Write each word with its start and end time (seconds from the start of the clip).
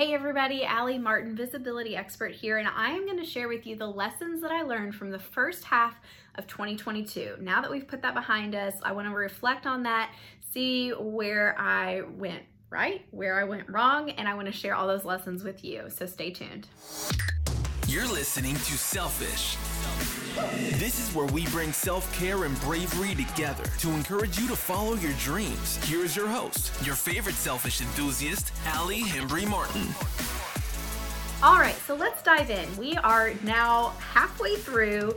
Hey 0.00 0.14
everybody, 0.14 0.64
Allie 0.64 0.96
Martin, 0.96 1.36
visibility 1.36 1.94
expert 1.94 2.32
here, 2.32 2.56
and 2.56 2.66
I 2.66 2.88
am 2.88 3.04
going 3.04 3.18
to 3.18 3.24
share 3.26 3.48
with 3.48 3.66
you 3.66 3.76
the 3.76 3.86
lessons 3.86 4.40
that 4.40 4.50
I 4.50 4.62
learned 4.62 4.94
from 4.94 5.10
the 5.10 5.18
first 5.18 5.62
half 5.62 5.94
of 6.36 6.46
2022. 6.46 7.36
Now 7.38 7.60
that 7.60 7.70
we've 7.70 7.86
put 7.86 8.00
that 8.00 8.14
behind 8.14 8.54
us, 8.54 8.72
I 8.82 8.92
want 8.92 9.08
to 9.08 9.14
reflect 9.14 9.66
on 9.66 9.82
that, 9.82 10.10
see 10.54 10.88
where 10.92 11.54
I 11.58 12.00
went 12.16 12.44
right, 12.70 13.04
where 13.10 13.38
I 13.38 13.44
went 13.44 13.68
wrong, 13.68 14.08
and 14.08 14.26
I 14.26 14.32
want 14.32 14.46
to 14.46 14.52
share 14.52 14.74
all 14.74 14.86
those 14.86 15.04
lessons 15.04 15.44
with 15.44 15.62
you. 15.62 15.90
So 15.90 16.06
stay 16.06 16.30
tuned. 16.30 16.66
You're 17.86 18.10
listening 18.10 18.54
to 18.54 18.78
Selfish. 18.78 19.58
This 20.78 20.98
is 21.00 21.14
where 21.14 21.26
we 21.26 21.46
bring 21.46 21.72
self 21.72 22.12
care 22.16 22.44
and 22.44 22.58
bravery 22.60 23.14
together 23.14 23.64
to 23.78 23.90
encourage 23.90 24.38
you 24.38 24.46
to 24.48 24.56
follow 24.56 24.94
your 24.94 25.12
dreams. 25.14 25.82
Here 25.84 26.04
is 26.04 26.14
your 26.14 26.28
host, 26.28 26.72
your 26.84 26.94
favorite 26.94 27.34
selfish 27.34 27.80
enthusiast, 27.80 28.52
Allie 28.66 29.02
Hembry 29.02 29.48
Martin. 29.48 29.88
All 31.42 31.58
right, 31.58 31.74
so 31.86 31.94
let's 31.94 32.22
dive 32.22 32.50
in. 32.50 32.68
We 32.76 32.96
are 32.98 33.32
now 33.42 33.94
halfway 33.98 34.56
through 34.56 35.16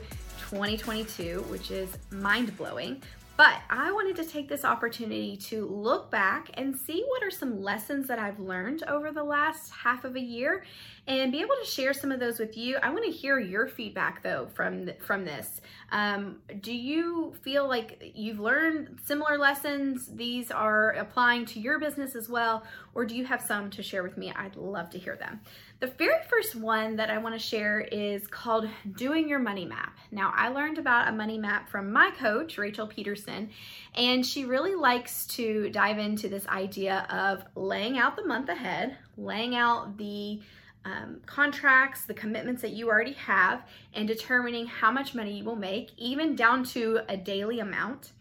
2022, 0.50 1.46
which 1.50 1.70
is 1.70 1.90
mind 2.12 2.56
blowing. 2.58 3.02
But 3.36 3.56
I 3.70 3.92
wanted 3.92 4.16
to 4.18 4.26
take 4.26 4.48
this 4.48 4.64
opportunity 4.64 5.36
to 5.38 5.66
look 5.66 6.12
back 6.12 6.52
and 6.54 6.76
see 6.76 7.04
what 7.08 7.24
are 7.24 7.32
some 7.32 7.64
lessons 7.64 8.08
that 8.08 8.20
I've 8.20 8.40
learned 8.40 8.84
over 8.88 9.12
the 9.12 9.24
last 9.24 9.72
half 9.72 10.06
of 10.06 10.16
a 10.16 10.22
year 10.22 10.64
and 11.06 11.32
be 11.34 11.42
able 11.42 11.56
to 11.62 11.70
share 11.70 11.94
some 11.94 12.12
of 12.12 12.20
those 12.20 12.40
with 12.40 12.56
you. 12.56 12.78
I 12.82 12.90
want 12.90 13.04
to 13.06 13.12
hear 13.12 13.38
your 13.38 13.68
feedback 13.68 14.24
though 14.24 14.48
from 14.54 14.90
from 15.06 15.26
this. 15.26 15.60
Um, 15.92 16.38
do 16.62 16.74
you 16.74 17.34
feel 17.42 17.68
like 17.68 18.14
you've 18.16 18.40
learned 18.40 19.00
similar 19.04 19.38
lessons? 19.38 20.08
These 20.08 20.50
are 20.50 20.92
applying 20.92 21.46
to 21.48 21.60
your 21.60 21.80
business 21.80 22.16
as 22.16 22.30
well, 22.30 22.64
or 22.94 23.06
do 23.06 23.16
you 23.16 23.26
have 23.26 23.42
some 23.42 23.70
to 23.72 23.84
share 23.84 24.02
with 24.02 24.18
me? 24.18 24.32
I'd 24.36 24.56
love 24.56 24.90
to 24.92 24.98
hear 24.98 25.18
them. 25.18 25.42
The 25.82 25.88
very 25.88 26.24
first 26.30 26.56
one 26.56 26.96
that 26.96 27.10
I 27.10 27.18
want 27.18 27.36
to 27.36 27.40
share 27.40 27.82
is 27.82 28.26
called 28.26 28.70
Doing 28.96 29.28
Your 29.28 29.40
Money 29.40 29.66
Map. 29.66 29.98
Now, 30.12 30.32
I 30.34 30.48
learned 30.48 30.78
about 30.78 31.10
a 31.10 31.12
money 31.12 31.38
map 31.38 31.70
from 31.70 31.92
my 31.92 32.12
coach, 32.12 32.58
Rachel 32.58 32.88
Pedersen, 32.88 33.50
and 33.94 34.26
she 34.26 34.46
really 34.46 34.76
likes 34.76 35.28
to 35.28 35.70
dive 35.72 35.98
into 35.98 36.30
this 36.30 36.48
idea 36.48 37.06
of 37.10 37.44
laying 37.56 37.98
out 37.98 38.16
the 38.16 38.26
month 38.26 38.48
ahead, 38.48 38.98
laying 39.18 39.56
out 39.56 39.98
the 39.98 40.40
um, 40.86 41.22
contracts, 41.26 42.06
the 42.06 42.14
commitments 42.14 42.62
that 42.62 42.72
you 42.72 42.90
already 42.90 43.14
have, 43.14 43.64
and 43.94 44.08
determining 44.08 44.66
how 44.66 44.92
much 44.92 45.16
money 45.16 45.38
you 45.38 45.44
will 45.44 45.56
make, 45.56 45.92
even 45.98 46.36
down 46.36 46.64
to 46.66 47.00
a 47.08 47.16
daily 47.16 47.60
amount, 47.60 48.12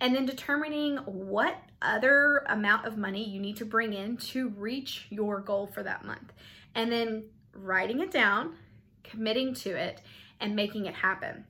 and 0.00 0.14
then 0.14 0.26
determining 0.26 0.98
what 0.98 1.56
other 1.80 2.44
amount 2.48 2.86
of 2.86 2.98
money 2.98 3.24
you 3.28 3.40
need 3.40 3.56
to 3.56 3.64
bring 3.64 3.92
in 3.92 4.16
to 4.16 4.50
reach 4.50 5.06
your 5.10 5.40
goal 5.40 5.66
for 5.66 5.82
that 5.82 6.04
month, 6.04 6.32
and 6.74 6.92
then 6.92 7.24
writing 7.54 8.00
it 8.00 8.10
down, 8.10 8.56
committing 9.04 9.54
to 9.54 9.70
it, 9.70 10.00
and 10.40 10.54
making 10.54 10.86
it 10.86 10.94
happen. 10.94 11.44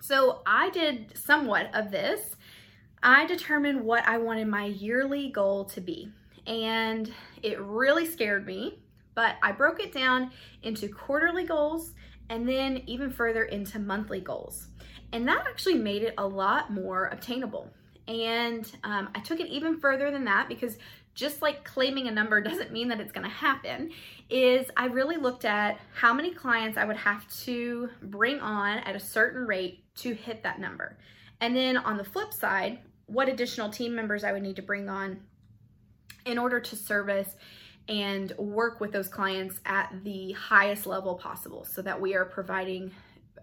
So 0.00 0.42
I 0.46 0.70
did 0.70 1.16
somewhat 1.18 1.68
of 1.74 1.90
this. 1.90 2.36
I 3.02 3.26
determined 3.26 3.82
what 3.82 4.06
I 4.08 4.18
wanted 4.18 4.48
my 4.48 4.66
yearly 4.66 5.28
goal 5.28 5.66
to 5.66 5.80
be, 5.80 6.10
and 6.46 7.12
it 7.42 7.60
really 7.60 8.06
scared 8.06 8.46
me 8.46 8.78
but 9.18 9.34
I 9.42 9.50
broke 9.50 9.80
it 9.80 9.92
down 9.92 10.30
into 10.62 10.86
quarterly 10.86 11.42
goals 11.42 11.92
and 12.30 12.48
then 12.48 12.84
even 12.86 13.10
further 13.10 13.46
into 13.46 13.80
monthly 13.80 14.20
goals. 14.20 14.68
And 15.12 15.26
that 15.26 15.44
actually 15.44 15.74
made 15.74 16.04
it 16.04 16.14
a 16.18 16.24
lot 16.24 16.72
more 16.72 17.06
obtainable. 17.06 17.68
And 18.06 18.70
um, 18.84 19.08
I 19.16 19.18
took 19.18 19.40
it 19.40 19.48
even 19.48 19.80
further 19.80 20.12
than 20.12 20.24
that 20.26 20.48
because 20.48 20.78
just 21.16 21.42
like 21.42 21.64
claiming 21.64 22.06
a 22.06 22.12
number 22.12 22.40
doesn't 22.42 22.70
mean 22.70 22.86
that 22.90 23.00
it's 23.00 23.10
to 23.10 23.28
happen 23.28 23.90
is 24.30 24.70
I 24.76 24.86
really 24.86 25.16
looked 25.16 25.44
at 25.44 25.80
how 25.96 26.14
many 26.14 26.32
clients 26.32 26.78
I 26.78 26.84
would 26.84 26.98
have 26.98 27.26
to 27.42 27.88
bring 28.00 28.38
on 28.38 28.78
at 28.78 28.94
a 28.94 29.00
certain 29.00 29.48
rate 29.48 29.82
to 29.96 30.14
hit 30.14 30.44
that 30.44 30.60
number. 30.60 30.96
And 31.40 31.56
then 31.56 31.76
on 31.76 31.96
the 31.96 32.04
flip 32.04 32.32
side, 32.32 32.78
what 33.06 33.28
additional 33.28 33.68
team 33.68 33.96
members 33.96 34.22
I 34.22 34.30
would 34.30 34.44
need 34.44 34.54
to 34.54 34.62
bring 34.62 34.88
on 34.88 35.18
in 36.24 36.38
order 36.38 36.60
to 36.60 36.76
service 36.76 37.34
and 37.88 38.32
work 38.36 38.80
with 38.80 38.92
those 38.92 39.08
clients 39.08 39.60
at 39.64 39.92
the 40.04 40.32
highest 40.32 40.86
level 40.86 41.14
possible 41.14 41.64
so 41.64 41.82
that 41.82 42.00
we 42.00 42.14
are 42.14 42.24
providing 42.24 42.90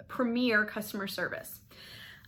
premier 0.07 0.65
customer 0.65 1.07
service. 1.07 1.61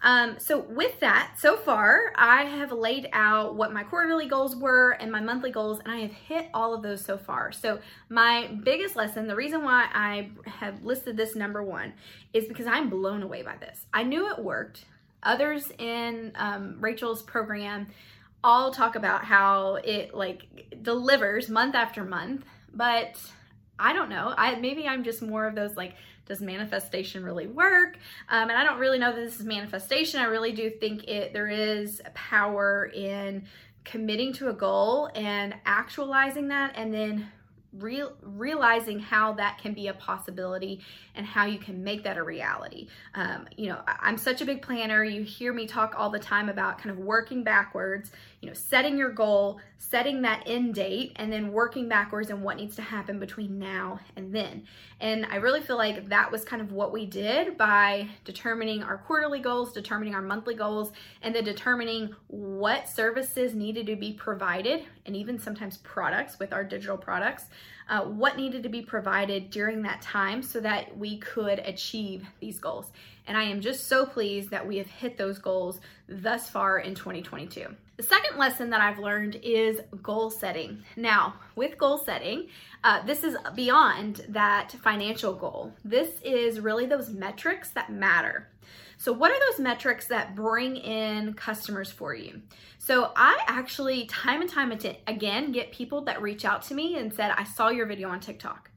Um, 0.01 0.35
so 0.39 0.59
with 0.59 0.99
that, 0.99 1.35
so 1.39 1.57
far, 1.57 2.13
I 2.15 2.43
have 2.43 2.71
laid 2.71 3.09
out 3.13 3.55
what 3.55 3.73
my 3.73 3.83
quarterly 3.83 4.27
goals 4.27 4.55
were 4.55 4.91
and 4.91 5.11
my 5.11 5.19
monthly 5.19 5.49
goals, 5.49 5.79
and 5.79 5.91
I 5.91 5.99
have 6.01 6.11
hit 6.11 6.49
all 6.53 6.73
of 6.73 6.83
those 6.83 7.03
so 7.03 7.17
far. 7.17 7.51
So 7.51 7.79
my 8.09 8.47
biggest 8.63 8.95
lesson, 8.95 9.27
the 9.27 9.35
reason 9.35 9.63
why 9.63 9.87
I 9.93 10.29
have 10.45 10.83
listed 10.83 11.17
this 11.17 11.35
number 11.35 11.63
one 11.63 11.93
is 12.33 12.45
because 12.45 12.67
I'm 12.67 12.89
blown 12.89 13.23
away 13.23 13.41
by 13.41 13.57
this. 13.57 13.85
I 13.93 14.03
knew 14.03 14.29
it 14.29 14.37
worked. 14.37 14.85
Others 15.23 15.71
in 15.79 16.31
um, 16.35 16.77
Rachel's 16.79 17.23
program 17.23 17.87
all 18.43 18.71
talk 18.71 18.95
about 18.95 19.25
how 19.25 19.75
it 19.75 20.13
like 20.13 20.77
delivers 20.81 21.49
month 21.49 21.75
after 21.75 22.03
month, 22.03 22.45
but 22.73 23.19
I 23.79 23.93
don't 23.93 24.09
know. 24.09 24.33
I 24.37 24.55
maybe 24.55 24.87
I'm 24.87 25.03
just 25.03 25.21
more 25.21 25.47
of 25.47 25.55
those 25.55 25.75
like 25.75 25.95
does 26.25 26.41
manifestation 26.41 27.23
really 27.23 27.47
work? 27.47 27.97
Um, 28.27 28.49
and 28.49 28.57
I 28.57 28.63
don't 28.63 28.79
really 28.79 28.99
know 28.99 29.11
that 29.13 29.21
this 29.21 29.39
is 29.39 29.45
manifestation. 29.45 30.19
I 30.19 30.25
really 30.25 30.51
do 30.51 30.69
think 30.69 31.05
it 31.05 31.33
there 31.33 31.47
is 31.47 32.01
power 32.13 32.91
in 32.93 33.45
committing 33.83 34.33
to 34.33 34.49
a 34.49 34.53
goal 34.53 35.09
and 35.15 35.55
actualizing 35.65 36.49
that 36.49 36.73
and 36.75 36.93
then 36.93 37.31
real, 37.73 38.13
realizing 38.21 38.99
how 38.99 39.33
that 39.33 39.57
can 39.59 39.73
be 39.73 39.87
a 39.87 39.93
possibility 39.93 40.81
and 41.15 41.25
how 41.25 41.45
you 41.45 41.59
can 41.59 41.83
make 41.83 42.03
that 42.03 42.17
a 42.17 42.23
reality. 42.23 42.87
Um, 43.15 43.47
you 43.55 43.69
know, 43.69 43.81
I'm 43.87 44.17
such 44.17 44.41
a 44.41 44.45
big 44.45 44.61
planner. 44.61 45.03
You 45.03 45.23
hear 45.23 45.53
me 45.53 45.67
talk 45.67 45.95
all 45.97 46.09
the 46.09 46.19
time 46.19 46.49
about 46.49 46.77
kind 46.77 46.91
of 46.91 46.97
working 46.97 47.43
backwards, 47.43 48.11
you 48.41 48.47
know, 48.47 48.53
setting 48.53 48.97
your 48.97 49.11
goal, 49.11 49.59
setting 49.77 50.21
that 50.21 50.43
end 50.45 50.75
date, 50.75 51.13
and 51.17 51.31
then 51.31 51.51
working 51.51 51.87
backwards 51.87 52.29
and 52.29 52.43
what 52.43 52.57
needs 52.57 52.75
to 52.75 52.81
happen 52.81 53.19
between 53.19 53.59
now 53.59 53.99
and 54.15 54.33
then. 54.33 54.63
And 54.99 55.25
I 55.25 55.35
really 55.35 55.61
feel 55.61 55.77
like 55.77 56.09
that 56.09 56.31
was 56.31 56.43
kind 56.43 56.61
of 56.61 56.71
what 56.71 56.91
we 56.91 57.05
did 57.05 57.57
by 57.57 58.07
determining 58.25 58.81
our 58.83 58.97
quarterly 58.97 59.39
goals, 59.39 59.73
determining 59.73 60.15
our 60.15 60.21
monthly 60.21 60.55
goals, 60.55 60.91
and 61.21 61.35
then 61.35 61.43
determining 61.43 62.15
what 62.27 62.89
services 62.89 63.53
needed 63.53 63.85
to 63.87 63.95
be 63.95 64.13
provided, 64.13 64.83
and 65.05 65.15
even 65.15 65.37
sometimes 65.39 65.77
products 65.77 66.39
with 66.39 66.53
our 66.53 66.63
digital 66.63 66.97
products 66.97 67.45
uh, 67.89 68.01
what 68.01 68.37
needed 68.37 68.63
to 68.63 68.69
be 68.69 68.81
provided 68.81 69.49
during 69.49 69.81
that 69.81 70.01
time 70.01 70.41
so 70.43 70.59
that 70.59 70.97
we 70.97 71.17
could 71.17 71.59
achieve 71.59 72.25
these 72.39 72.59
goals. 72.59 72.91
And 73.27 73.37
I 73.37 73.43
am 73.43 73.61
just 73.61 73.87
so 73.87 74.05
pleased 74.05 74.49
that 74.51 74.65
we 74.65 74.77
have 74.77 74.87
hit 74.87 75.17
those 75.17 75.37
goals 75.37 75.79
thus 76.07 76.49
far 76.49 76.79
in 76.79 76.95
2022. 76.95 77.67
The 77.97 78.03
second 78.03 78.37
lesson 78.37 78.69
that 78.69 78.81
I've 78.81 78.99
learned 78.99 79.39
is 79.41 79.81
goal 80.03 80.29
setting. 80.29 80.83
Now, 80.95 81.33
with 81.55 81.77
goal 81.77 81.97
setting, 81.97 82.47
uh, 82.83 83.03
this 83.05 83.23
is 83.23 83.35
beyond 83.55 84.25
that 84.29 84.71
financial 84.83 85.33
goal. 85.33 85.73
This 85.83 86.21
is 86.21 86.59
really 86.59 86.85
those 86.85 87.09
metrics 87.09 87.71
that 87.71 87.91
matter. 87.91 88.49
So, 88.99 89.13
what 89.13 89.31
are 89.31 89.39
those 89.51 89.59
metrics 89.59 90.07
that 90.07 90.35
bring 90.35 90.75
in 90.75 91.33
customers 91.35 91.91
for 91.91 92.15
you? 92.15 92.41
So, 92.79 93.11
I 93.15 93.39
actually, 93.47 94.05
time 94.07 94.41
and 94.41 94.49
time 94.49 94.71
again, 94.71 95.51
get 95.51 95.71
people 95.71 96.01
that 96.05 96.21
reach 96.21 96.45
out 96.45 96.63
to 96.63 96.73
me 96.73 96.97
and 96.97 97.13
said, 97.13 97.31
I 97.37 97.43
saw 97.43 97.69
your 97.69 97.85
video 97.85 98.09
on 98.09 98.19
TikTok. 98.19 98.71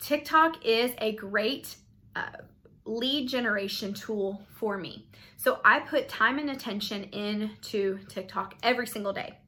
TikTok 0.00 0.66
is 0.66 0.92
a 0.98 1.14
great 1.14 1.76
uh, 2.16 2.30
lead 2.84 3.28
generation 3.28 3.94
tool 3.94 4.42
for 4.56 4.76
me. 4.76 5.06
So, 5.36 5.60
I 5.64 5.80
put 5.80 6.08
time 6.08 6.40
and 6.40 6.50
attention 6.50 7.04
into 7.04 8.00
TikTok 8.08 8.56
every 8.64 8.88
single 8.88 9.12
day. 9.12 9.38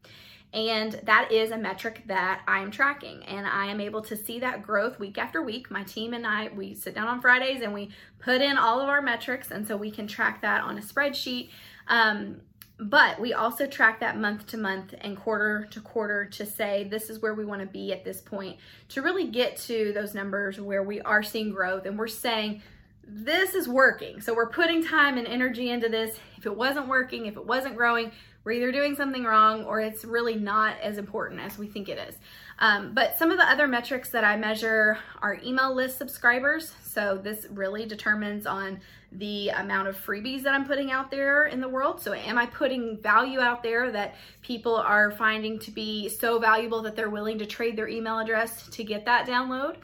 And 0.52 1.00
that 1.04 1.32
is 1.32 1.50
a 1.50 1.56
metric 1.56 2.02
that 2.06 2.42
I 2.46 2.60
am 2.60 2.70
tracking. 2.70 3.24
And 3.24 3.46
I 3.46 3.66
am 3.66 3.80
able 3.80 4.02
to 4.02 4.16
see 4.16 4.38
that 4.40 4.62
growth 4.62 4.98
week 4.98 5.16
after 5.16 5.42
week. 5.42 5.70
My 5.70 5.82
team 5.82 6.12
and 6.12 6.26
I, 6.26 6.48
we 6.54 6.74
sit 6.74 6.94
down 6.94 7.08
on 7.08 7.22
Fridays 7.22 7.62
and 7.62 7.72
we 7.72 7.90
put 8.18 8.42
in 8.42 8.58
all 8.58 8.80
of 8.80 8.88
our 8.88 9.00
metrics. 9.00 9.50
And 9.50 9.66
so 9.66 9.76
we 9.76 9.90
can 9.90 10.06
track 10.06 10.42
that 10.42 10.62
on 10.62 10.76
a 10.76 10.82
spreadsheet. 10.82 11.50
Um, 11.88 12.42
but 12.78 13.20
we 13.20 13.32
also 13.32 13.66
track 13.66 14.00
that 14.00 14.18
month 14.18 14.46
to 14.48 14.56
month 14.56 14.94
and 15.00 15.16
quarter 15.16 15.68
to 15.70 15.80
quarter 15.80 16.24
to 16.26 16.44
say 16.44 16.84
this 16.84 17.10
is 17.10 17.20
where 17.20 17.34
we 17.34 17.44
want 17.44 17.60
to 17.60 17.66
be 17.66 17.92
at 17.92 18.04
this 18.04 18.20
point 18.20 18.58
to 18.88 19.02
really 19.02 19.28
get 19.28 19.56
to 19.56 19.92
those 19.94 20.14
numbers 20.14 20.60
where 20.60 20.82
we 20.82 21.00
are 21.02 21.22
seeing 21.22 21.52
growth 21.52 21.86
and 21.86 21.98
we're 21.98 22.08
saying 22.08 22.60
this 23.04 23.54
is 23.54 23.68
working. 23.68 24.20
So 24.20 24.34
we're 24.34 24.48
putting 24.48 24.84
time 24.84 25.18
and 25.18 25.26
energy 25.26 25.70
into 25.70 25.88
this. 25.88 26.18
If 26.36 26.46
it 26.46 26.56
wasn't 26.56 26.88
working, 26.88 27.26
if 27.26 27.36
it 27.36 27.46
wasn't 27.46 27.76
growing, 27.76 28.12
we're 28.44 28.52
either 28.52 28.72
doing 28.72 28.96
something 28.96 29.24
wrong 29.24 29.64
or 29.64 29.80
it's 29.80 30.04
really 30.04 30.34
not 30.34 30.76
as 30.80 30.98
important 30.98 31.40
as 31.40 31.58
we 31.58 31.66
think 31.66 31.88
it 31.88 31.98
is. 32.08 32.16
Um, 32.58 32.92
but 32.94 33.18
some 33.18 33.30
of 33.30 33.38
the 33.38 33.48
other 33.48 33.66
metrics 33.66 34.10
that 34.10 34.24
I 34.24 34.36
measure 34.36 34.98
are 35.20 35.38
email 35.44 35.74
list 35.74 35.98
subscribers. 35.98 36.74
So 36.82 37.18
this 37.22 37.46
really 37.50 37.86
determines 37.86 38.46
on 38.46 38.80
the 39.12 39.50
amount 39.50 39.88
of 39.88 39.96
freebies 39.96 40.42
that 40.42 40.54
I'm 40.54 40.64
putting 40.64 40.90
out 40.90 41.10
there 41.10 41.46
in 41.46 41.60
the 41.60 41.68
world. 41.68 42.00
So 42.00 42.14
am 42.14 42.38
I 42.38 42.46
putting 42.46 42.98
value 42.98 43.40
out 43.40 43.62
there 43.62 43.90
that 43.92 44.14
people 44.42 44.76
are 44.76 45.10
finding 45.10 45.58
to 45.60 45.70
be 45.70 46.08
so 46.08 46.38
valuable 46.38 46.82
that 46.82 46.96
they're 46.96 47.10
willing 47.10 47.38
to 47.38 47.46
trade 47.46 47.76
their 47.76 47.88
email 47.88 48.18
address 48.18 48.68
to 48.68 48.84
get 48.84 49.04
that 49.04 49.26
download? 49.26 49.76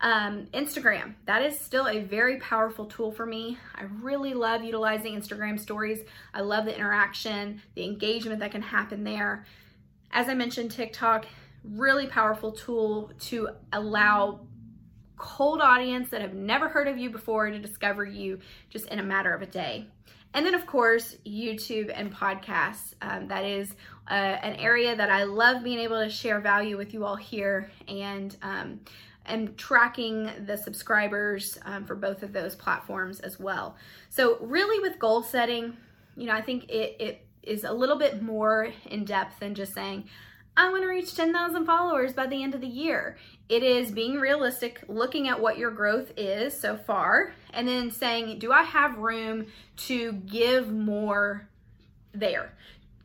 Um, 0.00 0.46
Instagram, 0.52 1.14
that 1.26 1.42
is 1.42 1.58
still 1.58 1.88
a 1.88 2.00
very 2.00 2.38
powerful 2.38 2.86
tool 2.86 3.12
for 3.12 3.24
me. 3.24 3.56
I 3.74 3.84
really 4.02 4.34
love 4.34 4.62
utilizing 4.62 5.14
Instagram 5.14 5.58
stories. 5.58 6.00
I 6.34 6.40
love 6.40 6.64
the 6.64 6.74
interaction, 6.74 7.62
the 7.74 7.84
engagement 7.84 8.40
that 8.40 8.50
can 8.50 8.62
happen 8.62 9.04
there. 9.04 9.46
As 10.10 10.28
I 10.28 10.34
mentioned, 10.34 10.72
TikTok, 10.72 11.26
really 11.64 12.06
powerful 12.06 12.52
tool 12.52 13.12
to 13.20 13.48
allow 13.72 14.40
cold 15.16 15.60
audience 15.60 16.10
that 16.10 16.20
have 16.20 16.34
never 16.34 16.68
heard 16.68 16.88
of 16.88 16.98
you 16.98 17.08
before 17.08 17.48
to 17.48 17.58
discover 17.58 18.04
you 18.04 18.40
just 18.68 18.86
in 18.88 18.98
a 18.98 19.02
matter 19.02 19.32
of 19.32 19.42
a 19.42 19.46
day. 19.46 19.86
And 20.34 20.44
then, 20.44 20.54
of 20.54 20.66
course, 20.66 21.16
YouTube 21.24 21.92
and 21.94 22.12
podcasts. 22.12 22.94
Um, 23.00 23.28
that 23.28 23.44
is 23.44 23.72
uh, 24.10 24.14
an 24.14 24.56
area 24.56 24.94
that 24.96 25.08
I 25.08 25.24
love 25.24 25.62
being 25.62 25.78
able 25.78 26.02
to 26.02 26.10
share 26.10 26.40
value 26.40 26.76
with 26.76 26.92
you 26.92 27.04
all 27.04 27.14
here 27.14 27.70
and 27.86 28.36
um, 28.42 28.80
and 29.26 29.56
tracking 29.56 30.30
the 30.46 30.56
subscribers 30.56 31.58
um, 31.64 31.84
for 31.84 31.94
both 31.94 32.22
of 32.22 32.32
those 32.32 32.54
platforms 32.54 33.20
as 33.20 33.38
well. 33.38 33.76
So, 34.10 34.38
really, 34.40 34.80
with 34.80 34.98
goal 34.98 35.22
setting, 35.22 35.76
you 36.16 36.26
know, 36.26 36.34
I 36.34 36.42
think 36.42 36.70
it, 36.70 36.96
it 37.00 37.26
is 37.42 37.64
a 37.64 37.72
little 37.72 37.98
bit 37.98 38.22
more 38.22 38.72
in 38.86 39.04
depth 39.04 39.40
than 39.40 39.54
just 39.54 39.74
saying, 39.74 40.08
I 40.56 40.70
want 40.70 40.82
to 40.82 40.88
reach 40.88 41.16
10,000 41.16 41.66
followers 41.66 42.12
by 42.12 42.26
the 42.26 42.42
end 42.42 42.54
of 42.54 42.60
the 42.60 42.68
year. 42.68 43.16
It 43.48 43.64
is 43.64 43.90
being 43.90 44.20
realistic, 44.20 44.84
looking 44.86 45.28
at 45.28 45.40
what 45.40 45.58
your 45.58 45.72
growth 45.72 46.12
is 46.16 46.58
so 46.58 46.76
far, 46.76 47.34
and 47.52 47.66
then 47.66 47.90
saying, 47.90 48.38
do 48.38 48.52
I 48.52 48.62
have 48.62 48.98
room 48.98 49.46
to 49.78 50.12
give 50.12 50.70
more 50.70 51.48
there? 52.12 52.52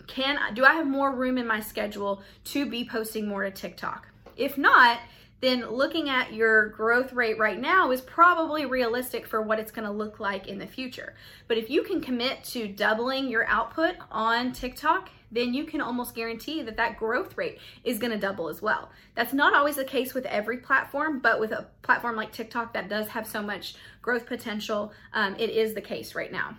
Can 0.06 0.38
do 0.54 0.64
I 0.64 0.74
have 0.74 0.88
more 0.88 1.14
room 1.14 1.38
in 1.38 1.48
my 1.48 1.60
schedule 1.60 2.22
to 2.46 2.68
be 2.68 2.84
posting 2.86 3.28
more 3.28 3.44
to 3.44 3.52
TikTok? 3.52 4.08
If 4.38 4.58
not, 4.58 5.00
then 5.42 5.70
looking 5.70 6.10
at 6.10 6.34
your 6.34 6.70
growth 6.70 7.14
rate 7.14 7.40
right 7.40 7.60
now 7.60 7.92
is 7.92 8.02
probably 8.02 8.66
realistic 8.66 9.26
for 9.26 9.42
what 9.42 9.60
it's 9.60 9.72
going 9.72 9.86
to 9.86 9.92
look 9.92 10.20
like 10.20 10.48
in 10.48 10.60
the 10.60 10.68
future. 10.68 11.16
But 11.48 11.58
if 11.58 11.70
you 11.70 11.84
can 11.84 12.02
commit 12.02 12.44
to 12.46 12.68
doubling 12.68 13.30
your 13.30 13.48
output 13.48 13.96
on 14.12 14.52
TikTok, 14.52 15.10
then 15.32 15.54
you 15.54 15.64
can 15.64 15.80
almost 15.80 16.16
guarantee 16.16 16.62
that 16.64 16.78
that 16.78 16.98
growth 16.98 17.38
rate 17.38 17.60
is 17.84 18.00
going 18.00 18.12
to 18.12 18.18
double 18.18 18.50
as 18.50 18.62
well. 18.62 18.90
That's 19.16 19.34
not 19.34 19.54
always 19.54 19.76
the 19.76 19.86
case 19.86 20.14
with 20.14 20.26
every 20.26 20.58
platform, 20.58 21.20
but 21.20 21.40
with 21.40 21.52
a 21.52 21.68
platform 21.84 22.16
like 22.16 22.32
TikTok 22.32 22.74
that 22.74 22.90
does 22.90 23.08
have 23.10 23.28
so 23.28 23.42
much 23.42 23.76
growth 24.02 24.26
potential, 24.26 24.92
um, 25.14 25.36
it 25.38 25.52
is 25.52 25.74
the 25.74 25.82
case 25.82 26.16
right 26.16 26.32
now. 26.32 26.58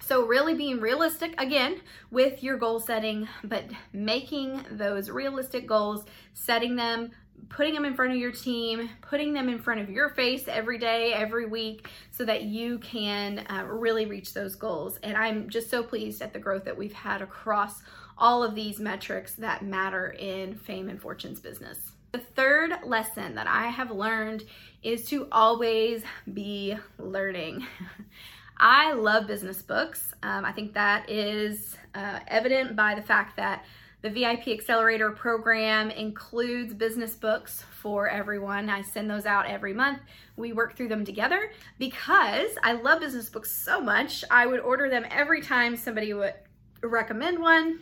So, 0.00 0.24
really 0.24 0.54
being 0.54 0.80
realistic 0.80 1.38
again 1.38 1.82
with 2.10 2.42
your 2.42 2.56
goal 2.56 2.80
setting, 2.80 3.28
but 3.44 3.64
making 3.92 4.64
those 4.70 5.10
realistic 5.10 5.66
goals, 5.66 6.06
setting 6.32 6.76
them 6.76 7.10
putting 7.48 7.74
them 7.74 7.84
in 7.84 7.94
front 7.94 8.12
of 8.12 8.18
your 8.18 8.32
team, 8.32 8.90
putting 9.00 9.32
them 9.32 9.48
in 9.48 9.58
front 9.58 9.80
of 9.80 9.90
your 9.90 10.10
face 10.10 10.48
every 10.48 10.78
day, 10.78 11.12
every 11.12 11.46
week, 11.46 11.88
so 12.10 12.24
that 12.24 12.42
you 12.42 12.78
can 12.78 13.46
uh, 13.50 13.64
really 13.64 14.06
reach 14.06 14.34
those 14.34 14.54
goals. 14.54 14.98
And 15.02 15.16
I'm 15.16 15.48
just 15.48 15.70
so 15.70 15.82
pleased 15.82 16.22
at 16.22 16.32
the 16.32 16.38
growth 16.38 16.64
that 16.64 16.76
we've 16.76 16.92
had 16.92 17.22
across 17.22 17.82
all 18.16 18.42
of 18.42 18.54
these 18.54 18.78
metrics 18.78 19.34
that 19.36 19.62
matter 19.62 20.10
in 20.10 20.54
fame 20.54 20.88
and 20.88 21.00
fortune's 21.00 21.40
business. 21.40 21.78
The 22.12 22.18
third 22.18 22.72
lesson 22.84 23.34
that 23.34 23.46
I 23.46 23.66
have 23.66 23.90
learned 23.90 24.44
is 24.82 25.06
to 25.06 25.28
always 25.30 26.02
be 26.32 26.76
learning. 26.98 27.66
I 28.60 28.92
love 28.94 29.26
business 29.26 29.62
books. 29.62 30.14
Um, 30.22 30.44
I 30.44 30.52
think 30.52 30.74
that 30.74 31.08
is 31.08 31.76
uh, 31.94 32.20
evident 32.26 32.74
by 32.74 32.94
the 32.94 33.02
fact 33.02 33.36
that 33.36 33.64
the 34.00 34.10
VIP 34.10 34.48
Accelerator 34.48 35.10
program 35.10 35.90
includes 35.90 36.72
business 36.72 37.16
books 37.16 37.64
for 37.82 38.08
everyone. 38.08 38.70
I 38.70 38.82
send 38.82 39.10
those 39.10 39.26
out 39.26 39.46
every 39.46 39.74
month. 39.74 39.98
We 40.36 40.52
work 40.52 40.76
through 40.76 40.88
them 40.88 41.04
together 41.04 41.50
because 41.78 42.50
I 42.62 42.72
love 42.72 43.00
business 43.00 43.28
books 43.28 43.50
so 43.50 43.80
much. 43.80 44.24
I 44.30 44.46
would 44.46 44.60
order 44.60 44.88
them 44.88 45.04
every 45.10 45.42
time 45.42 45.76
somebody 45.76 46.14
would 46.14 46.34
recommend 46.80 47.40
one. 47.40 47.80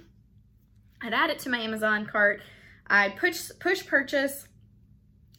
I'd 1.03 1.13
add 1.13 1.29
it 1.29 1.39
to 1.41 1.51
my 1.51 1.59
Amazon 1.59 2.07
cart. 2.07 2.41
I'd 2.87 3.17
push 3.17 3.51
push 3.61 3.87
purchase. 3.87 4.49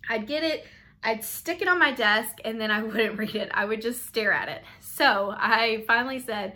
I'd 0.09 0.27
get 0.27 0.43
it. 0.43 0.65
I'd 1.03 1.23
stick 1.23 1.61
it 1.61 1.67
on 1.67 1.79
my 1.79 1.91
desk 1.91 2.37
and 2.45 2.61
then 2.61 2.69
I 2.69 2.83
wouldn't 2.83 3.17
read 3.17 3.35
it. 3.35 3.49
I 3.51 3.65
would 3.65 3.81
just 3.81 4.05
stare 4.05 4.31
at 4.31 4.47
it. 4.47 4.61
So 4.79 5.33
I 5.35 5.83
finally 5.87 6.19
said, 6.19 6.53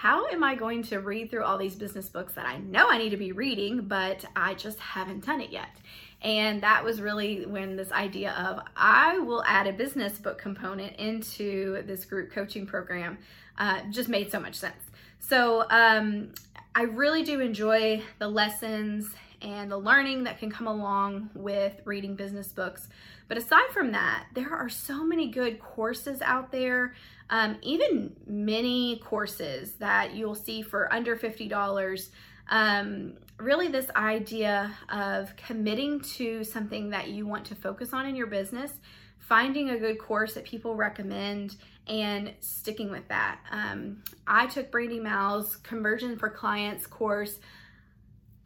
how 0.00 0.26
am 0.28 0.42
I 0.42 0.54
going 0.54 0.82
to 0.84 1.00
read 1.00 1.30
through 1.30 1.44
all 1.44 1.58
these 1.58 1.74
business 1.74 2.08
books 2.08 2.32
that 2.32 2.46
I 2.46 2.56
know 2.56 2.88
I 2.88 2.96
need 2.96 3.10
to 3.10 3.18
be 3.18 3.32
reading, 3.32 3.82
but 3.82 4.24
I 4.34 4.54
just 4.54 4.78
haven't 4.80 5.26
done 5.26 5.42
it 5.42 5.50
yet? 5.50 5.76
And 6.22 6.62
that 6.62 6.82
was 6.82 7.02
really 7.02 7.44
when 7.44 7.76
this 7.76 7.92
idea 7.92 8.32
of 8.32 8.64
I 8.74 9.18
will 9.18 9.44
add 9.46 9.66
a 9.66 9.74
business 9.74 10.16
book 10.16 10.38
component 10.38 10.96
into 10.96 11.82
this 11.82 12.06
group 12.06 12.32
coaching 12.32 12.64
program 12.64 13.18
uh, 13.58 13.82
just 13.90 14.08
made 14.08 14.32
so 14.32 14.40
much 14.40 14.54
sense. 14.54 14.82
So 15.18 15.66
um, 15.68 16.32
I 16.74 16.84
really 16.84 17.22
do 17.22 17.40
enjoy 17.40 18.02
the 18.18 18.28
lessons 18.28 19.14
and 19.42 19.70
the 19.70 19.78
learning 19.78 20.24
that 20.24 20.38
can 20.38 20.50
come 20.50 20.66
along 20.66 21.30
with 21.34 21.80
reading 21.84 22.14
business 22.14 22.48
books. 22.48 22.88
But 23.28 23.38
aside 23.38 23.70
from 23.72 23.92
that, 23.92 24.26
there 24.34 24.52
are 24.52 24.68
so 24.68 25.04
many 25.04 25.28
good 25.28 25.60
courses 25.60 26.20
out 26.22 26.50
there 26.50 26.94
um, 27.30 27.58
even 27.62 28.12
mini 28.26 29.00
courses 29.04 29.74
that 29.74 30.14
you'll 30.14 30.34
see 30.34 30.62
for 30.62 30.92
under 30.92 31.16
$50. 31.16 32.08
Um, 32.48 33.14
really, 33.38 33.68
this 33.68 33.86
idea 33.94 34.76
of 34.88 35.34
committing 35.36 36.00
to 36.00 36.42
something 36.42 36.90
that 36.90 37.08
you 37.08 37.26
want 37.26 37.46
to 37.46 37.54
focus 37.54 37.92
on 37.92 38.06
in 38.06 38.16
your 38.16 38.26
business, 38.26 38.72
finding 39.20 39.70
a 39.70 39.78
good 39.78 39.98
course 39.98 40.34
that 40.34 40.44
people 40.44 40.74
recommend, 40.74 41.56
and 41.86 42.34
sticking 42.40 42.90
with 42.90 43.06
that. 43.08 43.38
Um, 43.52 44.02
I 44.26 44.46
took 44.48 44.72
Brandy 44.72 44.98
Mal's 44.98 45.56
Conversion 45.56 46.18
for 46.18 46.28
Clients 46.28 46.86
course 46.86 47.38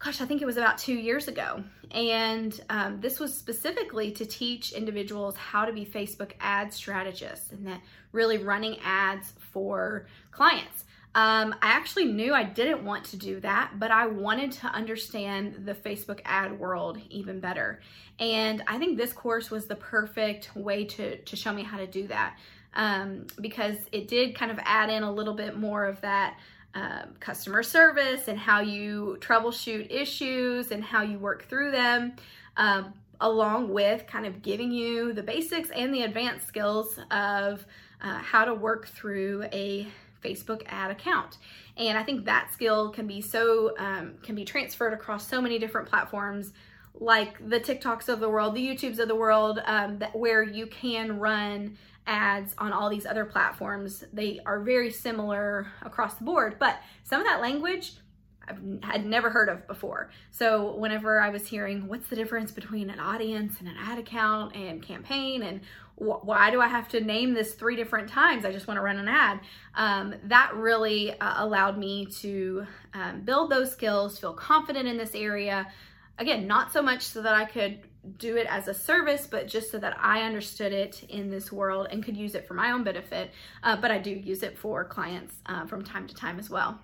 gosh, 0.05 0.21
I 0.21 0.25
think 0.25 0.43
it 0.43 0.45
was 0.45 0.57
about 0.57 0.77
two 0.77 0.93
years 0.93 1.27
ago. 1.27 1.63
And 1.89 2.59
um, 2.69 3.01
this 3.01 3.19
was 3.19 3.35
specifically 3.35 4.11
to 4.11 4.25
teach 4.25 4.71
individuals 4.71 5.35
how 5.35 5.65
to 5.65 5.73
be 5.73 5.83
Facebook 5.83 6.33
ad 6.39 6.71
strategists 6.71 7.51
and 7.51 7.65
that 7.65 7.81
really 8.11 8.37
running 8.37 8.77
ads 8.83 9.33
for 9.51 10.05
clients. 10.29 10.85
Um, 11.15 11.55
I 11.61 11.69
actually 11.69 12.05
knew 12.05 12.35
I 12.35 12.43
didn't 12.43 12.85
want 12.85 13.05
to 13.05 13.17
do 13.17 13.39
that, 13.39 13.71
but 13.79 13.89
I 13.89 14.05
wanted 14.05 14.51
to 14.53 14.67
understand 14.67 15.63
the 15.65 15.73
Facebook 15.73 16.19
ad 16.23 16.59
world 16.59 16.99
even 17.09 17.39
better. 17.39 17.81
And 18.19 18.61
I 18.67 18.77
think 18.77 18.97
this 18.97 19.11
course 19.11 19.49
was 19.49 19.65
the 19.65 19.75
perfect 19.75 20.55
way 20.55 20.85
to, 20.85 21.17
to 21.17 21.35
show 21.35 21.51
me 21.51 21.63
how 21.63 21.77
to 21.77 21.87
do 21.87 22.05
that 22.07 22.37
um, 22.75 23.25
because 23.41 23.77
it 23.91 24.07
did 24.07 24.35
kind 24.35 24.51
of 24.51 24.59
add 24.63 24.89
in 24.89 25.03
a 25.03 25.11
little 25.11 25.33
bit 25.33 25.57
more 25.57 25.85
of 25.85 25.99
that 26.01 26.37
um, 26.75 27.15
customer 27.19 27.63
service 27.63 28.27
and 28.27 28.37
how 28.37 28.59
you 28.59 29.17
troubleshoot 29.21 29.89
issues 29.89 30.71
and 30.71 30.83
how 30.83 31.01
you 31.01 31.17
work 31.17 31.47
through 31.49 31.71
them, 31.71 32.13
um, 32.57 32.93
along 33.21 33.73
with 33.73 34.05
kind 34.07 34.25
of 34.25 34.41
giving 34.41 34.71
you 34.71 35.13
the 35.13 35.23
basics 35.23 35.69
and 35.69 35.93
the 35.93 36.01
advanced 36.01 36.45
skills 36.45 36.99
of 37.11 37.65
uh, 38.01 38.17
how 38.19 38.43
to 38.43 38.53
work 38.53 38.87
through 38.87 39.43
a 39.53 39.87
Facebook 40.21 40.63
ad 40.67 40.91
account. 40.91 41.37
And 41.77 41.97
I 41.97 42.03
think 42.03 42.25
that 42.25 42.51
skill 42.51 42.89
can 42.89 43.07
be 43.07 43.21
so, 43.21 43.73
um, 43.77 44.15
can 44.21 44.35
be 44.35 44.43
transferred 44.43 44.93
across 44.93 45.27
so 45.27 45.41
many 45.41 45.57
different 45.59 45.87
platforms 45.87 46.51
like 46.99 47.49
the 47.49 47.59
TikToks 47.59 48.09
of 48.09 48.19
the 48.19 48.29
world, 48.29 48.55
the 48.55 48.65
YouTubes 48.65 48.99
of 48.99 49.07
the 49.07 49.15
world, 49.15 49.61
um, 49.65 49.99
that, 49.99 50.15
where 50.15 50.43
you 50.43 50.67
can 50.67 51.19
run 51.19 51.77
ads 52.07 52.53
on 52.57 52.71
all 52.71 52.89
these 52.89 53.05
other 53.05 53.25
platforms. 53.25 54.03
They 54.13 54.39
are 54.45 54.61
very 54.61 54.91
similar 54.91 55.67
across 55.81 56.15
the 56.15 56.23
board, 56.23 56.57
but 56.59 56.79
some 57.03 57.19
of 57.19 57.27
that 57.27 57.41
language 57.41 57.93
I've 58.47 58.61
had 58.83 59.05
never 59.05 59.29
heard 59.29 59.49
of 59.49 59.65
before. 59.67 60.11
So 60.31 60.75
whenever 60.75 61.19
I 61.19 61.29
was 61.29 61.47
hearing 61.47 61.87
what's 61.87 62.07
the 62.07 62.15
difference 62.15 62.51
between 62.51 62.89
an 62.89 62.99
audience 62.99 63.59
and 63.59 63.67
an 63.67 63.75
ad 63.79 63.97
account 63.97 64.55
and 64.55 64.83
campaign 64.83 65.41
and 65.41 65.61
wh- 65.95 66.23
why 66.23 66.51
do 66.51 66.61
I 66.61 66.67
have 66.67 66.87
to 66.89 67.01
name 67.01 67.33
this 67.33 67.53
three 67.53 67.75
different 67.75 68.07
times? 68.07 68.45
I 68.45 68.51
just 68.51 68.67
want 68.67 68.77
to 68.77 68.81
run 68.81 68.97
an 68.97 69.07
ad. 69.07 69.39
Um, 69.73 70.15
that 70.25 70.53
really 70.53 71.19
uh, 71.19 71.43
allowed 71.43 71.77
me 71.77 72.05
to 72.17 72.67
um, 72.93 73.21
build 73.21 73.49
those 73.49 73.71
skills, 73.71 74.19
feel 74.19 74.33
confident 74.33 74.87
in 74.87 74.97
this 74.97 75.15
area. 75.15 75.67
Again, 76.17 76.47
not 76.47 76.71
so 76.71 76.81
much 76.81 77.03
so 77.03 77.21
that 77.21 77.33
I 77.33 77.45
could 77.45 77.79
do 78.17 78.37
it 78.37 78.47
as 78.49 78.67
a 78.67 78.73
service, 78.73 79.27
but 79.27 79.47
just 79.47 79.71
so 79.71 79.79
that 79.79 79.97
I 79.99 80.21
understood 80.21 80.71
it 80.71 81.03
in 81.09 81.29
this 81.29 81.51
world 81.51 81.87
and 81.91 82.03
could 82.03 82.15
use 82.15 82.35
it 82.35 82.47
for 82.47 82.53
my 82.53 82.71
own 82.71 82.83
benefit. 82.83 83.31
Uh, 83.63 83.75
but 83.75 83.91
I 83.91 83.97
do 83.97 84.11
use 84.11 84.43
it 84.43 84.57
for 84.57 84.85
clients 84.85 85.35
uh, 85.45 85.65
from 85.65 85.83
time 85.83 86.07
to 86.07 86.15
time 86.15 86.39
as 86.39 86.49
well. 86.49 86.79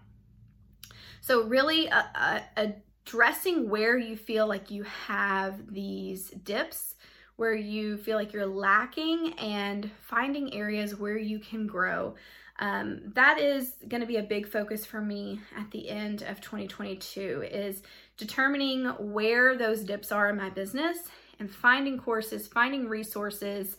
So, 1.22 1.44
really, 1.44 1.88
a, 1.88 2.42
a 2.58 2.74
addressing 3.06 3.70
where 3.70 3.98
you 3.98 4.16
feel 4.16 4.48
like 4.48 4.72
you 4.72 4.84
have 5.08 5.74
these 5.74 6.30
dips, 6.30 6.96
where 7.36 7.54
you 7.54 7.98
feel 7.98 8.18
like 8.18 8.34
you're 8.34 8.46
lacking, 8.46 9.34
and 9.34 9.90
finding 10.02 10.54
areas 10.54 10.96
where 10.96 11.18
you 11.18 11.40
can 11.40 11.68
grow. 11.68 12.16
Um, 12.62 13.12
that 13.15 13.39
is 13.39 13.74
going 13.88 14.01
to 14.01 14.08
be 14.08 14.18
a 14.18 14.24
big 14.24 14.48
focus 14.48 14.86
for 14.86 15.01
me 15.01 15.39
at 15.58 15.72
the 15.72 15.89
end 15.89 16.22
of 16.22 16.39
2022 16.41 17.44
is 17.51 17.82
determining 18.18 18.86
where 19.00 19.58
those 19.58 19.84
dips 19.84 20.12
are 20.12 20.30
in 20.30 20.38
my 20.38 20.51
business 20.51 21.00
and 21.39 21.50
finding 21.50 21.98
courses, 21.98 22.48
finding 22.48 22.88
resources, 22.88 23.77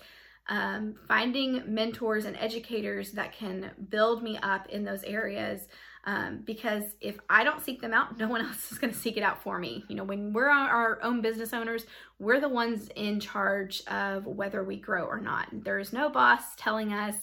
um, 0.49 0.97
finding 1.07 1.63
mentors 1.73 2.25
and 2.25 2.37
educators 2.37 3.13
that 3.13 3.33
can 3.33 3.71
build 3.89 4.21
me 4.21 4.37
up 4.43 4.69
in 4.69 4.85
those 4.85 5.05
areas. 5.05 5.69
Um, 6.05 6.43
because 6.45 6.83
if 7.01 7.21
I 7.31 7.45
don't 7.45 7.63
seek 7.63 7.81
them 7.81 7.93
out, 7.93 8.19
no 8.19 8.27
one 8.27 8.45
else 8.45 8.73
is 8.73 8.79
going 8.79 8.93
to 8.93 8.99
seek 8.99 9.17
it 9.17 9.23
out 9.23 9.45
for 9.45 9.61
me. 9.61 9.85
You 9.89 9.95
know, 9.95 10.03
when 10.03 10.33
we're 10.33 10.51
our 10.51 11.01
own 11.05 11.21
business 11.21 11.53
owners, 11.53 11.87
we're 12.19 12.41
the 12.41 12.49
ones 12.49 12.89
in 12.97 13.21
charge 13.21 13.83
of 13.87 14.27
whether 14.27 14.65
we 14.65 14.77
grow 14.77 15.05
or 15.05 15.21
not. 15.21 15.47
There 15.53 15.79
is 15.79 15.93
no 15.93 16.11
boss 16.11 16.43
telling 16.57 16.93
us, 16.93 17.15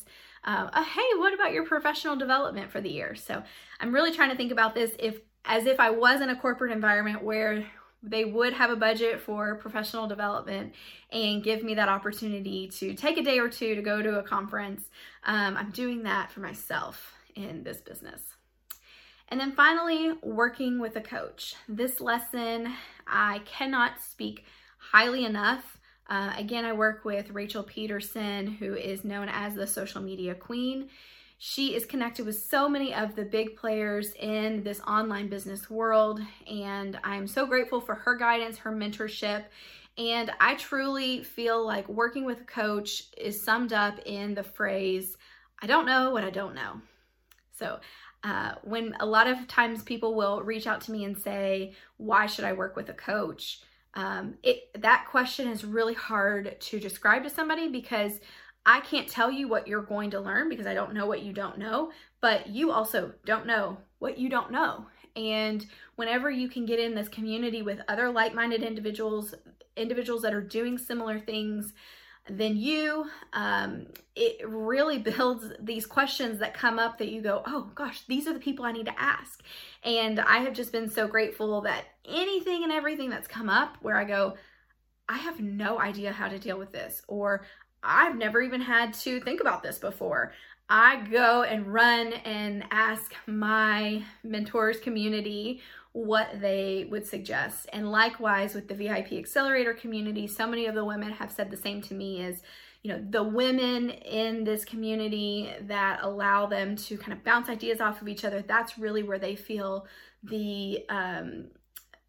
uh, 0.50 0.84
hey, 0.84 1.18
what 1.18 1.34
about 1.34 1.54
your 1.54 1.66
professional 1.66 2.16
development 2.16 2.72
for 2.72 2.82
the 2.82 2.90
year? 2.90 3.16
So 3.16 3.44
I'm 3.80 3.94
really 3.94 4.12
trying 4.12 4.30
to 4.30 4.36
think 4.36 4.52
about 4.52 4.74
this 4.74 4.92
if 5.00 5.20
as 5.46 5.66
if 5.66 5.80
I 5.80 5.90
was 5.90 6.22
in 6.22 6.30
a 6.30 6.36
corporate 6.36 6.72
environment 6.72 7.24
where 7.24 7.66
they 8.02 8.26
would 8.26 8.54
have 8.54 8.70
a 8.70 8.76
budget 8.76 9.20
for 9.20 9.56
professional 9.56 10.08
development 10.08 10.74
and 11.12 11.44
give 11.44 11.64
me 11.64 11.76
that 11.76 11.90
opportunity 11.90 12.68
to 12.68 12.94
take 12.94 13.18
a 13.18 13.24
day 13.24 13.40
or 13.40 13.50
two 13.50 13.76
to 13.76 13.82
go 13.82 14.02
to 14.02 14.20
a 14.20 14.24
conference. 14.24 14.84
Um, 15.26 15.58
I'm 15.58 15.72
doing 15.72 16.04
that 16.04 16.32
for 16.32 16.40
myself 16.40 17.14
in 17.36 17.64
this 17.64 17.78
business. 17.78 18.22
And 19.28 19.40
then 19.40 19.52
finally, 19.52 20.14
working 20.24 20.80
with 20.80 20.96
a 20.96 21.02
coach. 21.02 21.56
This 21.68 22.02
lesson, 22.02 22.74
I 23.06 23.42
cannot 23.46 24.02
speak 24.02 24.46
highly 24.92 25.26
enough. 25.26 25.79
Uh, 26.10 26.34
again, 26.36 26.66
I 26.66 26.74
work 26.74 27.06
with 27.06 27.30
Rachel 27.30 27.62
Pedersen, 27.62 28.48
who 28.48 28.74
is 28.74 29.04
known 29.04 29.30
as 29.30 29.54
the 29.54 29.68
social 29.68 30.02
media 30.02 30.34
queen. 30.34 30.90
She 31.38 31.76
is 31.76 31.86
connected 31.86 32.26
with 32.26 32.38
so 32.40 32.68
many 32.68 32.94
of 32.94 33.16
the 33.16 33.24
big 33.24 33.56
players 33.56 34.14
in 34.20 34.64
this 34.64 34.82
online 34.82 35.30
business 35.30 35.70
world, 35.70 36.20
and 36.52 37.00
I'm 37.04 37.28
so 37.28 37.46
grateful 37.46 37.80
for 37.80 37.94
her 37.96 38.16
guidance, 38.16 38.58
her 38.58 38.72
mentorship, 38.72 39.46
and 39.98 40.32
I 40.40 40.56
truly 40.56 41.24
feel 41.24 41.66
like 41.66 41.88
working 41.88 42.26
with 42.26 42.42
a 42.42 42.46
coach 42.46 43.04
is 43.16 43.42
summed 43.42 43.72
up 43.72 44.00
in 44.06 44.34
the 44.34 44.44
phrase, 44.44 45.16
I 45.62 45.68
don't 45.68 45.86
know 45.86 46.10
what 46.10 46.24
I 46.24 46.30
don't 46.30 46.56
know. 46.56 46.82
So, 47.52 47.80
uh, 48.24 48.56
when 48.64 48.96
a 49.00 49.06
lot 49.06 49.28
of 49.28 49.48
times 49.48 49.84
people 49.84 50.16
will 50.16 50.42
reach 50.42 50.68
out 50.68 50.82
to 50.82 50.92
me 50.92 51.06
and 51.06 51.18
say, 51.18 51.76
Why 51.98 52.26
should 52.26 52.46
I 52.46 52.54
work 52.54 52.76
with 52.76 52.90
a 52.90 52.94
coach? 52.94 53.62
Um, 54.00 54.36
it, 54.44 54.70
that 54.82 55.08
question 55.12 55.50
is 55.50 55.66
really 55.66 55.94
hard 55.94 56.56
to 56.58 56.80
describe 56.80 57.24
to 57.24 57.30
somebody 57.30 57.68
because 57.68 58.22
I 58.66 58.80
can't 58.80 59.10
tell 59.10 59.30
you 59.30 59.50
what 59.50 59.68
you're 59.68 59.82
going 59.82 60.12
to 60.12 60.22
learn 60.22 60.48
because 60.48 60.68
I 60.68 60.74
don't 60.74 60.94
know 60.94 61.06
what 61.06 61.22
you 61.22 61.34
don't 61.34 61.58
know, 61.58 61.92
but 62.22 62.48
you 62.48 62.72
also 62.72 63.12
don't 63.26 63.46
know 63.46 63.78
what 63.98 64.18
you 64.18 64.30
don't 64.30 64.54
know. 64.54 64.86
And 65.18 65.66
whenever 65.98 66.32
you 66.32 66.48
can 66.48 66.66
get 66.66 66.80
in 66.80 66.96
this 66.96 67.10
community 67.10 67.62
with 67.62 67.82
other 67.90 68.10
like 68.10 68.34
minded 68.34 68.64
individuals, 68.64 69.36
individuals 69.76 70.22
that 70.22 70.34
are 70.34 70.42
doing 70.42 70.78
similar 70.78 71.20
things 71.20 71.74
than 72.30 72.58
you, 72.58 73.10
um, 73.34 73.88
it 74.16 74.48
really 74.48 74.98
builds 74.98 75.46
these 75.60 75.86
questions 75.86 76.40
that 76.40 76.54
come 76.54 76.80
up 76.80 76.98
that 76.98 77.10
you 77.10 77.22
go, 77.22 77.42
oh 77.46 77.72
gosh, 77.76 78.02
these 78.08 78.28
are 78.28 78.34
the 78.34 78.40
people 78.40 78.66
I 78.66 78.72
need 78.72 78.86
to 78.86 79.02
ask. 79.02 79.42
And 79.84 80.20
I 80.20 80.40
have 80.40 80.54
just 80.54 80.72
been 80.72 80.90
so 80.90 81.08
grateful 81.08 81.62
that 81.62 81.86
anything 82.06 82.64
and 82.64 82.72
everything 82.72 83.10
that's 83.10 83.28
come 83.28 83.50
up 83.50 83.78
where 83.82 83.98
I 83.98 84.04
go, 84.04 84.36
I 85.08 85.18
have 85.18 85.40
no 85.40 85.80
idea 85.80 86.12
how 86.12 86.28
to 86.28 86.38
deal 86.38 86.60
with 86.60 86.72
this, 86.72 87.02
or 87.08 87.46
I've 87.82 88.16
never 88.16 88.42
even 88.42 88.62
had 88.62 88.94
to 88.96 89.20
think 89.22 89.42
about 89.42 89.64
this 89.64 89.80
before. 89.80 90.34
I 90.70 91.04
go 91.10 91.42
and 91.44 91.74
run 91.74 92.14
and 92.14 92.64
ask 92.70 93.16
my 93.26 94.04
mentors 94.24 94.80
community 94.80 95.62
what 95.94 96.40
they 96.40 96.88
would 96.90 97.06
suggest. 97.06 97.68
And 97.74 97.92
likewise 97.92 98.54
with 98.54 98.68
the 98.68 98.76
VIP 98.76 99.14
Accelerator 99.14 99.74
community, 99.74 100.28
so 100.28 100.48
many 100.48 100.66
of 100.68 100.76
the 100.76 100.86
women 100.86 101.12
have 101.12 101.32
said 101.32 101.50
the 101.50 101.58
same 101.58 101.82
to 101.84 101.94
me 101.94 102.22
is, 102.22 102.42
you 102.84 102.92
know, 102.92 103.04
the 103.10 103.24
women 103.24 103.90
in 103.90 104.44
this 104.44 104.64
community 104.64 105.52
that 105.62 106.00
allow 106.02 106.46
them 106.46 106.76
to 106.76 106.98
kind 106.98 107.12
of 107.12 107.24
bounce 107.24 107.50
ideas 107.50 107.82
off 107.82 108.02
of 108.02 108.08
each 108.08 108.24
other, 108.24 108.42
that's 108.42 108.78
really 108.78 109.04
where 109.04 109.20
they 109.20 109.36
feel 109.36 109.88
the 110.24 110.86
um, 110.90 111.46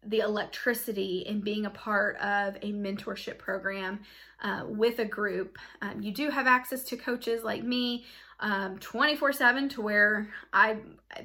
the 0.03 0.19
electricity 0.19 1.19
in 1.27 1.41
being 1.41 1.65
a 1.65 1.69
part 1.69 2.17
of 2.17 2.55
a 2.63 2.71
mentorship 2.73 3.37
program 3.37 3.99
uh, 4.41 4.63
with 4.65 4.97
a 4.97 5.05
group. 5.05 5.59
Um, 5.81 6.01
you 6.01 6.11
do 6.11 6.29
have 6.29 6.47
access 6.47 6.83
to 6.85 6.97
coaches 6.97 7.43
like 7.43 7.63
me 7.63 8.05
um, 8.41 8.79
24 8.79 9.33
7 9.33 9.69
to 9.69 9.81
where 9.81 10.27
I 10.51 10.77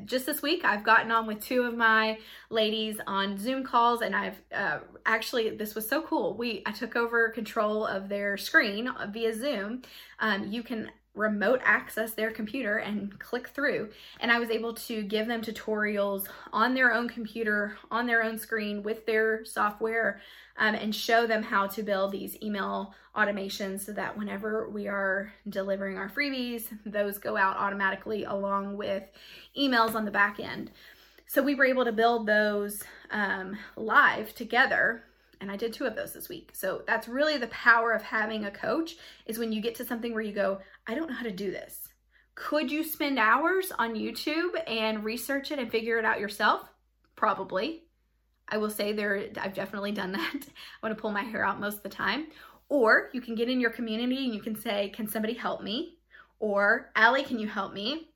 just 0.04 0.26
this 0.26 0.42
week 0.42 0.64
I've 0.64 0.84
gotten 0.84 1.10
on 1.10 1.26
with 1.26 1.40
two 1.40 1.62
of 1.62 1.76
my 1.76 2.18
ladies 2.50 2.98
on 3.06 3.38
Zoom 3.38 3.64
calls 3.64 4.02
and 4.02 4.14
I've 4.14 4.40
uh, 4.54 4.80
actually 5.06 5.50
this 5.56 5.74
was 5.74 5.88
so 5.88 6.02
cool. 6.02 6.36
We 6.36 6.62
I 6.66 6.72
took 6.72 6.94
over 6.94 7.30
control 7.30 7.86
of 7.86 8.08
their 8.08 8.36
screen 8.36 8.90
via 9.10 9.34
Zoom. 9.34 9.82
Um, 10.18 10.50
you 10.50 10.62
can 10.62 10.90
remote 11.16 11.60
access 11.64 12.12
their 12.12 12.30
computer 12.30 12.76
and 12.76 13.18
click 13.18 13.48
through. 13.48 13.90
And 14.20 14.30
I 14.30 14.38
was 14.38 14.50
able 14.50 14.74
to 14.74 15.02
give 15.02 15.26
them 15.26 15.40
tutorials 15.40 16.26
on 16.52 16.74
their 16.74 16.92
own 16.92 17.08
computer, 17.08 17.78
on 17.90 18.06
their 18.06 18.22
own 18.22 18.38
screen 18.38 18.82
with 18.82 19.06
their 19.06 19.44
software, 19.44 20.20
um, 20.58 20.74
and 20.74 20.94
show 20.94 21.26
them 21.26 21.42
how 21.42 21.66
to 21.68 21.82
build 21.82 22.12
these 22.12 22.40
email 22.42 22.94
automations 23.16 23.80
so 23.80 23.92
that 23.92 24.16
whenever 24.16 24.68
we 24.68 24.86
are 24.86 25.32
delivering 25.48 25.96
our 25.96 26.10
freebies, 26.10 26.64
those 26.84 27.18
go 27.18 27.36
out 27.36 27.56
automatically 27.56 28.24
along 28.24 28.76
with 28.76 29.02
emails 29.58 29.94
on 29.94 30.04
the 30.04 30.10
back 30.10 30.38
end. 30.38 30.70
So 31.26 31.42
we 31.42 31.54
were 31.54 31.64
able 31.64 31.84
to 31.84 31.92
build 31.92 32.26
those 32.26 32.82
um, 33.10 33.56
live 33.74 34.34
together 34.34 35.02
and 35.40 35.50
I 35.50 35.56
did 35.56 35.72
two 35.72 35.84
of 35.84 35.96
those 35.96 36.12
this 36.12 36.28
week. 36.28 36.50
So 36.54 36.82
that's 36.86 37.08
really 37.08 37.38
the 37.38 37.46
power 37.48 37.92
of 37.92 38.02
having 38.02 38.44
a 38.44 38.50
coach 38.50 38.96
is 39.26 39.38
when 39.38 39.52
you 39.52 39.60
get 39.60 39.74
to 39.76 39.84
something 39.84 40.12
where 40.12 40.22
you 40.22 40.32
go, 40.32 40.60
I 40.86 40.94
don't 40.94 41.08
know 41.08 41.16
how 41.16 41.24
to 41.24 41.32
do 41.32 41.50
this. 41.50 41.88
Could 42.34 42.70
you 42.70 42.84
spend 42.84 43.18
hours 43.18 43.72
on 43.78 43.94
YouTube 43.94 44.50
and 44.66 45.04
research 45.04 45.50
it 45.50 45.58
and 45.58 45.70
figure 45.70 45.98
it 45.98 46.04
out 46.04 46.20
yourself? 46.20 46.68
Probably. 47.16 47.84
I 48.48 48.58
will 48.58 48.70
say 48.70 48.92
there 48.92 49.28
I've 49.40 49.54
definitely 49.54 49.92
done 49.92 50.12
that. 50.12 50.34
I 50.34 50.86
want 50.86 50.96
to 50.96 51.00
pull 51.00 51.10
my 51.10 51.22
hair 51.22 51.44
out 51.44 51.60
most 51.60 51.78
of 51.78 51.82
the 51.82 51.88
time. 51.88 52.26
Or 52.68 53.10
you 53.12 53.20
can 53.20 53.34
get 53.34 53.48
in 53.48 53.60
your 53.60 53.70
community 53.70 54.24
and 54.24 54.34
you 54.34 54.42
can 54.42 54.56
say, 54.56 54.90
"Can 54.90 55.08
somebody 55.08 55.34
help 55.34 55.62
me?" 55.62 55.98
Or, 56.40 56.90
"Allie, 56.96 57.22
can 57.22 57.38
you 57.38 57.48
help 57.48 57.72
me?" 57.72 58.10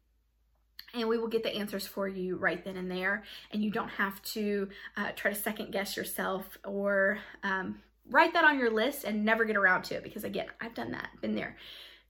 And 0.95 1.09
we 1.09 1.19
will 1.19 1.29
get 1.29 1.43
the 1.43 1.55
answers 1.55 1.87
for 1.87 2.09
you 2.09 2.37
right 2.37 2.65
then 2.65 2.77
and 2.77 2.91
there. 2.91 3.25
And 3.53 3.63
you 3.63 3.71
don't 3.71 3.89
have 3.89 4.21
to 4.23 4.69
uh, 4.97 5.11
try 5.17 5.33
to 5.33 5.37
second 5.37 5.73
guess 5.73 5.97
yourself 5.97 6.59
or 6.65 7.19
um, 7.43 7.81
write 8.11 8.33
that 8.35 8.45
on 8.45 8.59
your 8.59 8.71
list 8.71 9.05
and 9.05 9.25
never 9.25 9.45
get 9.45 9.57
around 9.57 9.83
to 9.85 9.95
it 9.97 10.03
because, 10.03 10.25
again, 10.25 10.47
I've 10.61 10.75
done 10.75 10.93
that, 10.93 11.09
been 11.21 11.35
there. 11.35 11.57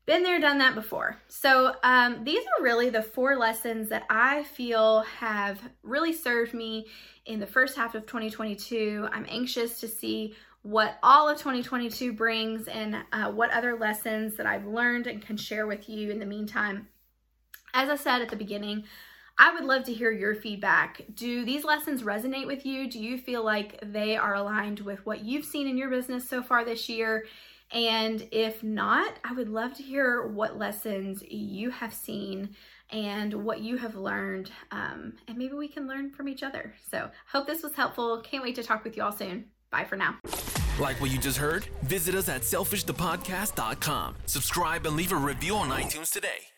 Been 0.06 0.22
there, 0.22 0.40
done 0.40 0.58
that 0.58 0.74
before. 0.74 1.18
So, 1.28 1.76
um, 1.82 2.24
these 2.24 2.42
are 2.42 2.64
really 2.64 2.90
the 2.90 3.02
four 3.02 3.36
lessons 3.36 3.90
that 3.90 4.04
I 4.08 4.44
feel 4.44 5.02
have 5.02 5.60
really 5.82 6.12
served 6.12 6.54
me 6.54 6.86
in 7.26 7.38
the 7.38 7.46
first 7.46 7.76
half 7.76 7.94
of 7.94 8.06
2022. 8.06 9.08
I'm 9.12 9.26
anxious 9.28 9.78
to 9.80 9.88
see 9.88 10.34
what 10.62 10.98
all 11.02 11.28
of 11.28 11.38
2022 11.38 12.12
brings 12.12 12.68
and 12.68 12.96
uh, 13.12 13.30
what 13.30 13.50
other 13.50 13.78
lessons 13.78 14.36
that 14.36 14.46
I've 14.46 14.66
learned 14.66 15.06
and 15.06 15.22
can 15.22 15.36
share 15.36 15.66
with 15.66 15.88
you 15.88 16.10
in 16.10 16.18
the 16.18 16.26
meantime. 16.26 16.88
As 17.74 17.88
I 17.88 17.96
said 17.96 18.22
at 18.22 18.28
the 18.28 18.36
beginning, 18.36 18.84
I 19.38 19.54
would 19.54 19.64
love 19.64 19.84
to 19.84 19.92
hear 19.92 20.10
your 20.10 20.34
feedback. 20.34 21.02
Do 21.14 21.44
these 21.44 21.64
lessons 21.64 22.02
resonate 22.02 22.46
with 22.46 22.66
you? 22.66 22.90
Do 22.90 22.98
you 22.98 23.16
feel 23.16 23.44
like 23.44 23.78
they 23.82 24.16
are 24.16 24.34
aligned 24.34 24.80
with 24.80 25.04
what 25.06 25.24
you've 25.24 25.46
seen 25.46 25.66
in 25.66 25.78
your 25.78 25.88
business 25.88 26.28
so 26.28 26.42
far 26.42 26.64
this 26.64 26.88
year? 26.88 27.24
And 27.72 28.26
if 28.32 28.62
not, 28.62 29.14
I 29.24 29.32
would 29.32 29.48
love 29.48 29.74
to 29.74 29.82
hear 29.82 30.26
what 30.26 30.58
lessons 30.58 31.22
you 31.28 31.70
have 31.70 31.94
seen 31.94 32.56
and 32.90 33.32
what 33.32 33.60
you 33.60 33.76
have 33.76 33.94
learned. 33.94 34.50
Um, 34.72 35.14
and 35.28 35.38
maybe 35.38 35.54
we 35.54 35.68
can 35.68 35.86
learn 35.86 36.10
from 36.10 36.28
each 36.28 36.42
other. 36.42 36.74
So, 36.90 37.10
hope 37.28 37.46
this 37.46 37.62
was 37.62 37.74
helpful. 37.74 38.20
Can't 38.20 38.42
wait 38.42 38.56
to 38.56 38.64
talk 38.64 38.84
with 38.84 38.96
you 38.96 39.04
all 39.04 39.12
soon. 39.12 39.46
Bye 39.70 39.84
for 39.84 39.96
now. 39.96 40.16
Like 40.80 41.00
what 41.00 41.10
you 41.10 41.18
just 41.18 41.38
heard? 41.38 41.66
Visit 41.84 42.14
us 42.14 42.28
at 42.28 42.42
selfishthepodcast.com. 42.42 44.16
Subscribe 44.26 44.86
and 44.86 44.96
leave 44.96 45.12
a 45.12 45.16
review 45.16 45.54
on 45.56 45.68
iTunes 45.68 46.10
today. 46.10 46.48